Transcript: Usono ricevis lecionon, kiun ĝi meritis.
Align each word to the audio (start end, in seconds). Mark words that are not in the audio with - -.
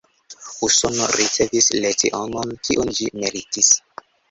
Usono 0.67 1.05
ricevis 1.19 1.69
lecionon, 1.85 2.57
kiun 2.65 2.93
ĝi 3.01 3.13
meritis. 3.21 3.73